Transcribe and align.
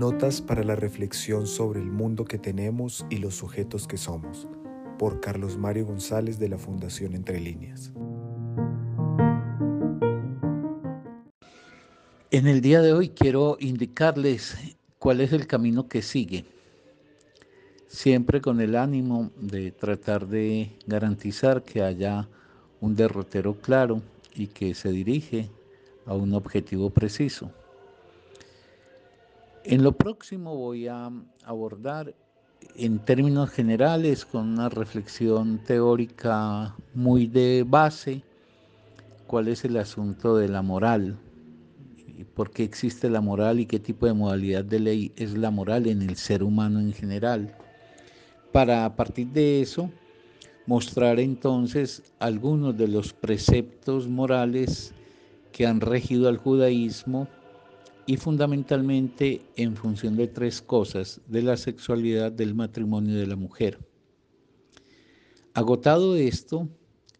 Notas 0.00 0.40
para 0.40 0.64
la 0.64 0.76
reflexión 0.76 1.46
sobre 1.46 1.78
el 1.78 1.90
mundo 1.90 2.24
que 2.24 2.38
tenemos 2.38 3.04
y 3.10 3.18
los 3.18 3.34
sujetos 3.34 3.86
que 3.86 3.98
somos, 3.98 4.48
por 4.98 5.20
Carlos 5.20 5.58
Mario 5.58 5.84
González 5.84 6.38
de 6.38 6.48
la 6.48 6.56
Fundación 6.56 7.12
Entre 7.12 7.38
Líneas. 7.38 7.92
En 12.30 12.46
el 12.46 12.62
día 12.62 12.80
de 12.80 12.94
hoy 12.94 13.10
quiero 13.10 13.58
indicarles 13.60 14.56
cuál 14.98 15.20
es 15.20 15.34
el 15.34 15.46
camino 15.46 15.86
que 15.86 16.00
sigue, 16.00 16.46
siempre 17.86 18.40
con 18.40 18.62
el 18.62 18.76
ánimo 18.76 19.30
de 19.36 19.70
tratar 19.70 20.26
de 20.26 20.78
garantizar 20.86 21.62
que 21.62 21.82
haya 21.82 22.26
un 22.80 22.96
derrotero 22.96 23.60
claro 23.60 24.00
y 24.34 24.46
que 24.46 24.72
se 24.72 24.92
dirige 24.92 25.50
a 26.06 26.14
un 26.14 26.32
objetivo 26.32 26.88
preciso. 26.88 27.52
En 29.64 29.82
lo 29.82 29.92
próximo 29.92 30.56
voy 30.56 30.88
a 30.88 31.10
abordar 31.44 32.14
en 32.76 32.98
términos 32.98 33.50
generales 33.50 34.24
con 34.24 34.48
una 34.48 34.70
reflexión 34.70 35.62
teórica 35.64 36.74
muy 36.94 37.26
de 37.26 37.64
base 37.66 38.22
cuál 39.26 39.48
es 39.48 39.64
el 39.66 39.76
asunto 39.76 40.36
de 40.36 40.48
la 40.48 40.62
moral, 40.62 41.18
y 42.06 42.24
por 42.24 42.50
qué 42.50 42.64
existe 42.64 43.10
la 43.10 43.20
moral 43.20 43.60
y 43.60 43.66
qué 43.66 43.78
tipo 43.78 44.06
de 44.06 44.14
modalidad 44.14 44.64
de 44.64 44.80
ley 44.80 45.12
es 45.16 45.36
la 45.36 45.50
moral 45.50 45.86
en 45.86 46.02
el 46.02 46.16
ser 46.16 46.42
humano 46.42 46.80
en 46.80 46.94
general. 46.94 47.54
Para 48.52 48.86
a 48.86 48.96
partir 48.96 49.26
de 49.28 49.60
eso 49.60 49.90
mostrar 50.66 51.20
entonces 51.20 52.14
algunos 52.18 52.78
de 52.78 52.88
los 52.88 53.12
preceptos 53.12 54.08
morales 54.08 54.94
que 55.52 55.66
han 55.66 55.82
regido 55.82 56.28
al 56.30 56.38
judaísmo 56.38 57.28
y 58.10 58.16
fundamentalmente 58.16 59.40
en 59.54 59.76
función 59.76 60.16
de 60.16 60.26
tres 60.26 60.60
cosas, 60.60 61.20
de 61.28 61.42
la 61.42 61.56
sexualidad, 61.56 62.32
del 62.32 62.56
matrimonio 62.56 63.14
y 63.14 63.20
de 63.20 63.26
la 63.28 63.36
mujer. 63.36 63.78
Agotado 65.54 66.16
esto, 66.16 66.68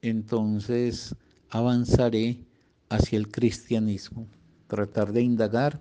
entonces 0.03 1.15
avanzaré 1.49 2.45
hacia 2.89 3.19
el 3.19 3.29
cristianismo, 3.29 4.27
tratar 4.67 5.13
de 5.13 5.23
indagar 5.23 5.81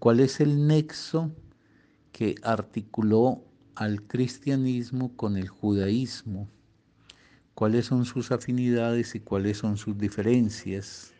cuál 0.00 0.18
es 0.18 0.40
el 0.40 0.66
nexo 0.66 1.30
que 2.10 2.34
articuló 2.42 3.44
al 3.76 4.02
cristianismo 4.08 5.16
con 5.16 5.36
el 5.36 5.46
judaísmo, 5.46 6.48
cuáles 7.54 7.86
son 7.86 8.04
sus 8.04 8.32
afinidades 8.32 9.14
y 9.14 9.20
cuáles 9.20 9.58
son 9.58 9.76
sus 9.76 9.96
diferencias 9.96 11.12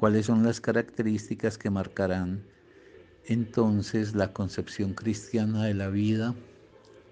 cuáles 0.00 0.24
son 0.24 0.42
las 0.44 0.62
características 0.62 1.58
que 1.58 1.68
marcarán 1.68 2.42
entonces 3.26 4.14
la 4.14 4.32
concepción 4.32 4.94
cristiana 4.94 5.66
de 5.66 5.74
la 5.74 5.90
vida 5.90 6.34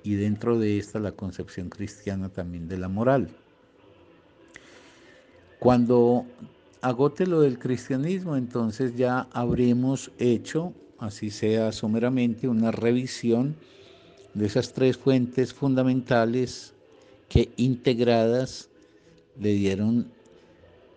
y 0.03 0.15
dentro 0.15 0.59
de 0.59 0.79
esta 0.79 0.99
la 0.99 1.13
concepción 1.13 1.69
cristiana 1.69 2.31
también 2.31 2.67
de 2.67 2.79
la 2.79 2.89
moral. 2.89 3.29
Cuando 5.59 6.25
agote 6.81 7.27
lo 7.27 7.43
del 7.43 7.59
cristianismo, 7.59 8.39
entonces 8.39 8.97
ya 8.97 9.29
habremos 9.33 10.11
hecho, 10.19 10.73
así 10.99 11.29
sea 11.29 11.73
someramente, 11.73 12.49
una 12.49 12.71
revisión 12.71 13.55
de 14.33 14.47
esas 14.47 14.73
tres 14.73 14.97
fuentes 14.97 15.53
fundamentales 15.53 16.73
que 17.29 17.51
integradas 17.59 18.71
le 19.39 19.53
dieron 19.53 20.11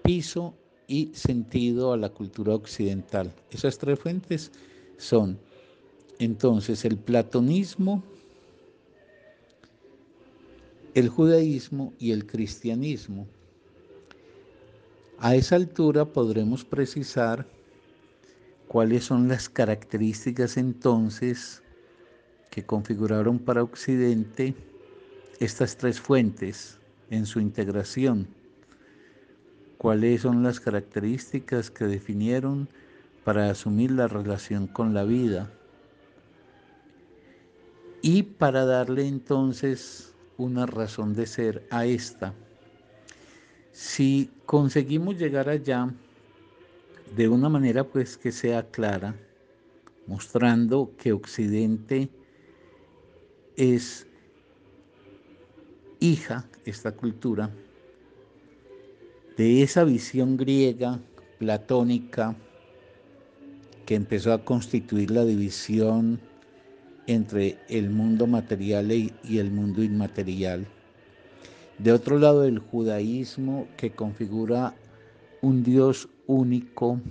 piso 0.04 0.56
y 0.92 1.10
sentido 1.14 1.94
a 1.94 1.98
la 1.98 2.10
cultura 2.10 2.54
occidental. 2.54 3.32
Esas 3.50 3.78
tres 3.78 3.98
fuentes 3.98 4.52
son 4.98 5.40
entonces 6.20 6.84
el 6.84 6.98
platonismo, 6.98 8.04
el 10.94 11.08
judaísmo 11.08 11.94
y 11.98 12.12
el 12.12 12.26
cristianismo. 12.26 13.26
A 15.18 15.34
esa 15.36 15.56
altura 15.56 16.04
podremos 16.04 16.66
precisar 16.66 17.48
cuáles 18.68 19.06
son 19.06 19.30
las 19.30 19.48
características 19.48 20.58
entonces 20.58 21.64
que 22.50 22.66
configuraron 22.66 23.40
para 23.40 23.64
Occidente 23.64 24.56
estas 25.40 25.78
tres 25.78 26.02
fuentes 26.02 26.80
en 27.10 27.26
su 27.26 27.40
integración 27.40 28.41
cuáles 29.82 30.22
son 30.22 30.44
las 30.44 30.60
características 30.60 31.72
que 31.72 31.86
definieron 31.86 32.70
para 33.24 33.50
asumir 33.50 33.90
la 33.90 34.08
relación 34.08 34.68
con 34.68 34.94
la 34.94 35.06
vida 35.06 35.52
y 38.04 38.22
para 38.22 38.66
darle 38.66 39.08
entonces 39.08 40.14
una 40.38 40.68
razón 40.68 41.16
de 41.16 41.26
ser 41.26 41.66
a 41.72 41.88
esta. 41.88 42.36
Si 43.72 44.30
conseguimos 44.46 45.18
llegar 45.18 45.50
allá 45.50 45.92
de 47.16 47.28
una 47.28 47.50
manera 47.50 47.84
pues 47.84 48.18
que 48.18 48.32
sea 48.32 48.70
clara, 48.70 49.16
mostrando 50.06 50.92
que 50.96 51.12
Occidente 51.12 52.08
es 53.56 54.06
hija, 56.00 56.46
esta 56.66 56.92
cultura, 56.92 57.50
de 59.38 59.64
esa 59.64 59.84
visión 59.84 60.38
griega, 60.38 61.00
platónica, 61.40 62.36
que 63.86 63.96
empezó 63.96 64.34
a 64.34 64.44
constituir 64.44 65.12
la 65.12 65.26
división 65.26 66.20
entre 67.08 67.58
el 67.68 67.90
mundo 67.90 68.28
material 68.28 68.92
y 68.92 69.38
el 69.38 69.52
mundo 69.52 69.84
inmaterial. 69.84 70.68
De 71.78 71.92
otro 71.92 72.20
lado, 72.20 72.46
el 72.46 72.60
judaísmo 72.60 73.68
que 73.76 73.92
configura 73.92 74.76
un 75.42 75.64
Dios 75.64 76.08
único. 76.28 77.02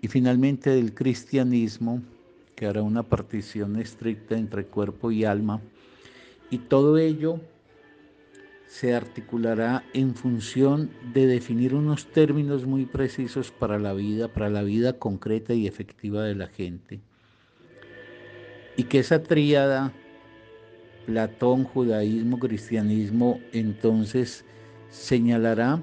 Y 0.00 0.08
finalmente 0.08 0.70
del 0.70 0.94
cristianismo, 0.94 2.02
que 2.56 2.66
hará 2.66 2.82
una 2.82 3.02
partición 3.02 3.76
estricta 3.76 4.36
entre 4.36 4.66
cuerpo 4.66 5.10
y 5.10 5.24
alma. 5.24 5.60
Y 6.50 6.58
todo 6.58 6.96
ello 6.98 7.40
se 8.66 8.94
articulará 8.94 9.84
en 9.92 10.14
función 10.14 10.90
de 11.12 11.26
definir 11.26 11.74
unos 11.74 12.06
términos 12.06 12.66
muy 12.66 12.86
precisos 12.86 13.50
para 13.50 13.78
la 13.78 13.92
vida, 13.92 14.28
para 14.28 14.50
la 14.50 14.62
vida 14.62 14.94
concreta 14.94 15.54
y 15.54 15.66
efectiva 15.66 16.24
de 16.24 16.34
la 16.34 16.48
gente. 16.48 17.00
Y 18.76 18.84
que 18.84 18.98
esa 18.98 19.22
tríada, 19.22 19.92
Platón, 21.06 21.64
judaísmo, 21.64 22.38
cristianismo, 22.38 23.38
entonces 23.52 24.44
señalará 24.90 25.80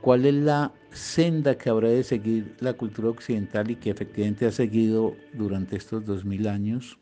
cuál 0.00 0.24
es 0.24 0.34
la 0.34 0.72
senda 0.92 1.58
que 1.58 1.68
habrá 1.68 1.88
de 1.88 2.02
seguir 2.02 2.54
la 2.60 2.72
cultura 2.74 3.10
occidental 3.10 3.70
y 3.70 3.76
que 3.76 3.90
efectivamente 3.90 4.46
ha 4.46 4.52
seguido 4.52 5.16
durante 5.32 5.76
estos 5.76 6.04
dos 6.04 6.24
mil 6.24 6.46
años. 6.48 6.98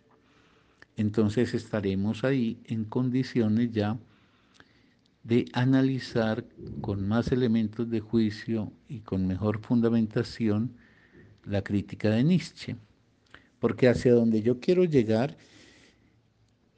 Entonces 0.97 1.55
estaremos 1.55 2.25
ahí 2.25 2.59
en 2.65 2.84
condiciones 2.84 3.70
ya 3.70 3.97
de 5.23 5.47
analizar 5.53 6.45
con 6.81 7.06
más 7.06 7.33
elementos 7.33 7.91
de 7.91 8.01
juicio 8.01 8.73
y 8.89 9.01
con 9.01 9.27
mejor 9.27 9.61
fundamentación 9.61 10.73
la 11.45 11.62
crítica 11.62 12.11
de 12.11 12.25
Nietzsche. 12.25 12.77
Porque 13.59 13.89
hacia 13.89 14.15
donde 14.15 14.43
yo 14.43 14.61
quiero 14.61 14.84
llegar 14.84 15.37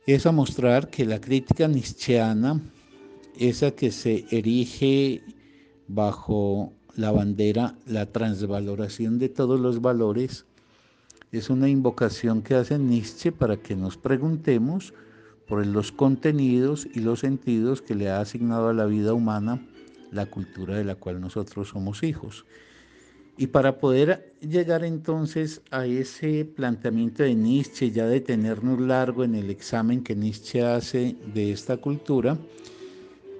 es 0.06 0.26
a 0.26 0.32
mostrar 0.32 0.88
que 0.88 1.04
la 1.04 1.20
crítica 1.20 1.68
nietzscheana, 1.68 2.60
esa 3.38 3.70
que 3.72 3.92
se 3.92 4.24
erige 4.30 5.22
bajo 5.86 6.72
la 6.96 7.12
bandera, 7.12 7.76
la 7.86 8.06
transvaloración 8.06 9.18
de 9.18 9.28
todos 9.28 9.60
los 9.60 9.80
valores, 9.80 10.46
es 11.32 11.48
una 11.48 11.68
invocación 11.68 12.42
que 12.42 12.54
hace 12.54 12.78
Nietzsche 12.78 13.30
para 13.30 13.56
que 13.56 13.76
nos 13.76 13.96
preguntemos 13.96 14.92
por 15.50 15.66
los 15.66 15.90
contenidos 15.90 16.86
y 16.94 17.00
los 17.00 17.18
sentidos 17.20 17.82
que 17.82 17.96
le 17.96 18.08
ha 18.08 18.20
asignado 18.20 18.68
a 18.68 18.72
la 18.72 18.86
vida 18.86 19.12
humana 19.12 19.60
la 20.12 20.26
cultura 20.26 20.76
de 20.76 20.84
la 20.84 20.94
cual 20.94 21.20
nosotros 21.20 21.70
somos 21.70 22.04
hijos. 22.04 22.46
Y 23.36 23.48
para 23.48 23.78
poder 23.78 24.32
llegar 24.40 24.84
entonces 24.84 25.60
a 25.72 25.86
ese 25.86 26.44
planteamiento 26.44 27.24
de 27.24 27.34
Nietzsche, 27.34 27.90
ya 27.90 28.06
de 28.06 28.20
tenernos 28.20 28.80
largo 28.80 29.24
en 29.24 29.34
el 29.34 29.50
examen 29.50 30.04
que 30.04 30.14
Nietzsche 30.14 30.62
hace 30.62 31.16
de 31.34 31.50
esta 31.50 31.78
cultura, 31.78 32.38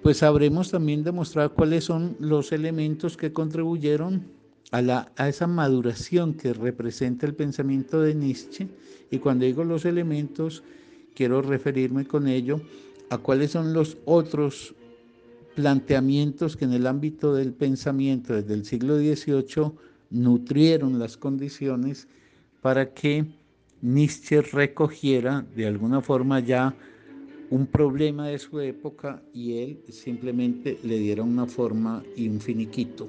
pues 0.03 0.25
habremos 0.25 0.73
también 0.73 1.05
demostrado 1.05 1.55
cuáles 1.55 1.85
son 1.85 2.17
los 2.19 2.51
elementos 2.51 3.17
que 3.17 3.33
contribuyeron 3.33 4.25
a, 4.73 4.83
la, 4.83 5.13
a 5.17 5.29
esa 5.29 5.47
maduración 5.47 6.35
que 6.35 6.55
representa 6.55 7.25
el 7.25 7.37
pensamiento 7.37 8.01
de 8.01 8.17
Nietzsche. 8.17 8.67
Y 9.13 9.19
cuando 9.19 9.45
digo 9.45 9.63
los 9.63 9.85
elementos, 9.85 10.65
quiero 11.15 11.43
referirme 11.43 12.07
con 12.07 12.29
ello 12.29 12.61
a 13.11 13.19
cuáles 13.19 13.51
son 13.53 13.73
los 13.73 13.99
otros 14.05 14.75
planteamientos 15.55 16.57
que 16.57 16.65
en 16.65 16.73
el 16.73 16.87
ámbito 16.87 17.35
del 17.35 17.53
pensamiento 17.53 18.35
desde 18.35 18.55
el 18.55 18.65
siglo 18.65 18.99
XVIII 18.99 19.73
nutrieron 20.11 20.99
las 20.99 21.17
condiciones 21.17 22.09
para 22.61 22.93
que 22.93 23.27
Nietzsche 23.83 24.43
recogiera 24.43 25.45
de 25.55 25.67
alguna 25.67 26.01
forma 26.01 26.41
ya 26.41 26.75
un 27.51 27.67
problema 27.67 28.29
de 28.29 28.39
su 28.39 28.61
época 28.61 29.23
y 29.35 29.59
él 29.59 29.81
simplemente 29.89 30.79
le 30.85 30.99
diera 30.99 31.23
una 31.23 31.47
forma 31.47 32.03
y 32.17 32.29
un 32.29 32.41
finiquito. 32.41 33.09